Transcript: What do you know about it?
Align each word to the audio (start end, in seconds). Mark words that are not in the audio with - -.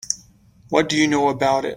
What 0.69 0.89
do 0.89 0.97
you 0.97 1.07
know 1.07 1.29
about 1.29 1.63
it? 1.63 1.69